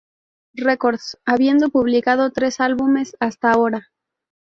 [0.55, 3.91] Records, habiendo publicado tres álbumes hasta ahora.